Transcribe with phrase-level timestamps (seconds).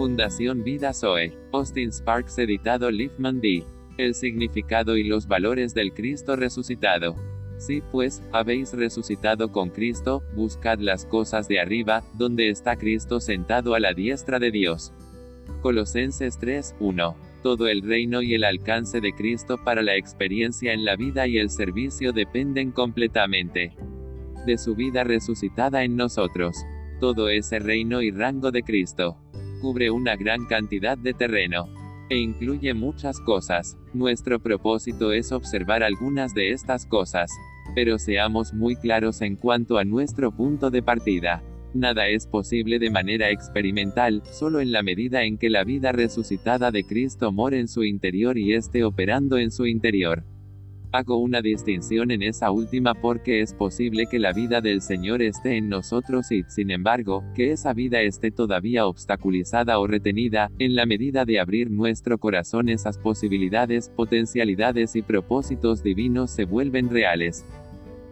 [0.00, 1.30] Fundación Vida Zoe.
[1.52, 3.62] Austin Sparks editado Liefman D.
[3.98, 7.16] El significado y los valores del Cristo resucitado.
[7.58, 13.74] Si pues, habéis resucitado con Cristo, buscad las cosas de arriba, donde está Cristo sentado
[13.74, 14.94] a la diestra de Dios.
[15.60, 17.16] Colosenses 3, 1.
[17.42, 21.36] Todo el reino y el alcance de Cristo para la experiencia en la vida y
[21.36, 23.76] el servicio dependen completamente
[24.46, 26.56] de su vida resucitada en nosotros.
[27.00, 29.18] Todo ese reino y rango de Cristo
[29.60, 31.68] cubre una gran cantidad de terreno
[32.10, 33.78] e incluye muchas cosas.
[33.94, 37.30] Nuestro propósito es observar algunas de estas cosas.
[37.74, 41.42] Pero seamos muy claros en cuanto a nuestro punto de partida.
[41.72, 46.72] Nada es posible de manera experimental, solo en la medida en que la vida resucitada
[46.72, 50.24] de Cristo more en su interior y esté operando en su interior.
[50.92, 55.56] Hago una distinción en esa última porque es posible que la vida del Señor esté
[55.56, 60.86] en nosotros y, sin embargo, que esa vida esté todavía obstaculizada o retenida, en la
[60.86, 67.44] medida de abrir nuestro corazón esas posibilidades, potencialidades y propósitos divinos se vuelven reales.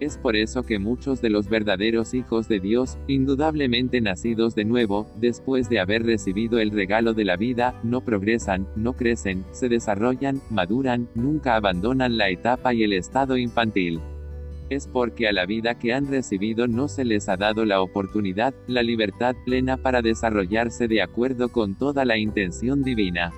[0.01, 5.11] Es por eso que muchos de los verdaderos hijos de Dios, indudablemente nacidos de nuevo,
[5.17, 10.41] después de haber recibido el regalo de la vida, no progresan, no crecen, se desarrollan,
[10.51, 14.01] maduran, nunca abandonan la etapa y el estado infantil.
[14.71, 18.55] Es porque a la vida que han recibido no se les ha dado la oportunidad,
[18.69, 23.33] la libertad plena para desarrollarse de acuerdo con toda la intención divina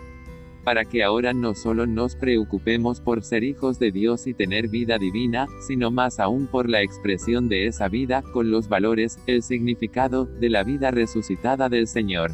[0.64, 4.98] para que ahora no solo nos preocupemos por ser hijos de Dios y tener vida
[4.98, 10.26] divina, sino más aún por la expresión de esa vida, con los valores, el significado,
[10.26, 12.32] de la vida resucitada del Señor.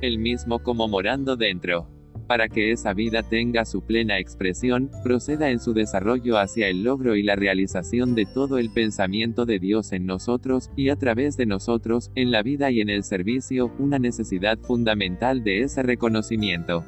[0.00, 1.88] El mismo como morando dentro.
[2.28, 7.16] Para que esa vida tenga su plena expresión, proceda en su desarrollo hacia el logro
[7.16, 11.46] y la realización de todo el pensamiento de Dios en nosotros, y a través de
[11.46, 16.84] nosotros, en la vida y en el servicio, una necesidad fundamental de ese reconocimiento.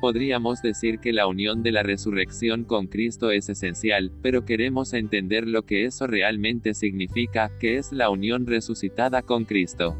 [0.00, 5.48] Podríamos decir que la unión de la resurrección con Cristo es esencial, pero queremos entender
[5.48, 9.96] lo que eso realmente significa, que es la unión resucitada con Cristo.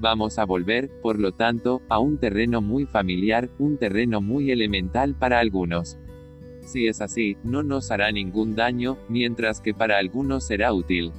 [0.00, 5.14] Vamos a volver, por lo tanto, a un terreno muy familiar, un terreno muy elemental
[5.14, 5.98] para algunos.
[6.64, 11.12] Si es así, no nos hará ningún daño, mientras que para algunos será útil.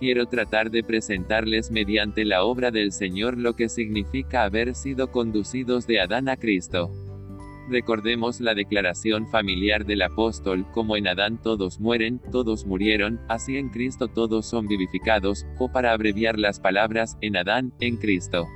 [0.00, 5.86] Quiero tratar de presentarles mediante la obra del Señor lo que significa haber sido conducidos
[5.86, 6.90] de Adán a Cristo.
[7.70, 13.68] Recordemos la declaración familiar del apóstol, como en Adán todos mueren, todos murieron, así en
[13.68, 18.46] Cristo todos son vivificados, o para abreviar las palabras, en Adán, en Cristo.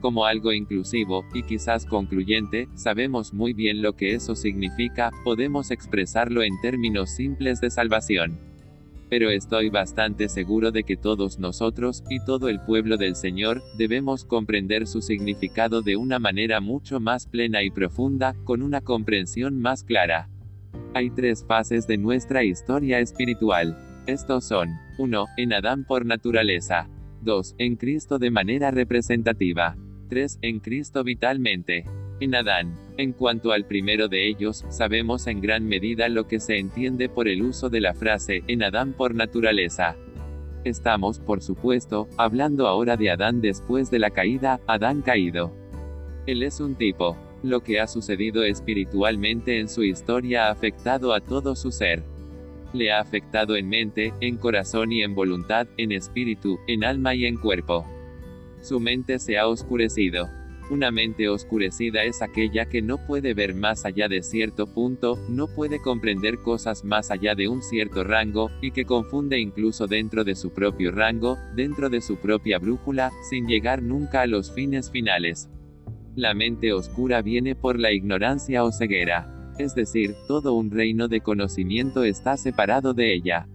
[0.00, 6.42] Como algo inclusivo, y quizás concluyente, sabemos muy bien lo que eso significa, podemos expresarlo
[6.42, 8.51] en términos simples de salvación
[9.12, 14.24] pero estoy bastante seguro de que todos nosotros, y todo el pueblo del Señor, debemos
[14.24, 19.84] comprender su significado de una manera mucho más plena y profunda, con una comprensión más
[19.84, 20.30] clara.
[20.94, 23.76] Hay tres fases de nuestra historia espiritual.
[24.06, 25.26] Estos son, 1.
[25.36, 26.88] En Adán por naturaleza.
[27.20, 27.56] 2.
[27.58, 29.76] En Cristo de manera representativa.
[30.08, 30.38] 3.
[30.40, 31.84] En Cristo vitalmente.
[32.22, 32.76] En Adán.
[32.98, 37.26] En cuanto al primero de ellos, sabemos en gran medida lo que se entiende por
[37.26, 39.96] el uso de la frase, en Adán por naturaleza.
[40.62, 45.52] Estamos, por supuesto, hablando ahora de Adán después de la caída, Adán caído.
[46.24, 47.16] Él es un tipo.
[47.42, 52.04] Lo que ha sucedido espiritualmente en su historia ha afectado a todo su ser.
[52.72, 57.26] Le ha afectado en mente, en corazón y en voluntad, en espíritu, en alma y
[57.26, 57.84] en cuerpo.
[58.60, 60.28] Su mente se ha oscurecido.
[60.70, 65.46] Una mente oscurecida es aquella que no puede ver más allá de cierto punto, no
[65.48, 70.34] puede comprender cosas más allá de un cierto rango, y que confunde incluso dentro de
[70.34, 75.50] su propio rango, dentro de su propia brújula, sin llegar nunca a los fines finales.
[76.14, 79.54] La mente oscura viene por la ignorancia o ceguera.
[79.58, 83.48] Es decir, todo un reino de conocimiento está separado de ella.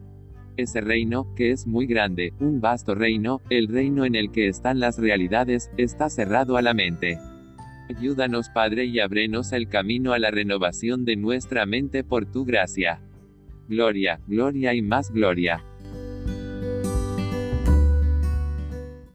[0.57, 4.79] Ese reino, que es muy grande, un vasto reino, el reino en el que están
[4.79, 7.20] las realidades, está cerrado a la mente.
[7.96, 12.99] Ayúdanos Padre y abrenos el camino a la renovación de nuestra mente por tu gracia.
[13.70, 15.64] Gloria, gloria y más gloria.